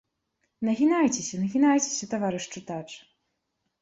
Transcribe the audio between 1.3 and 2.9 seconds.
нагінайцеся, таварыш чытач!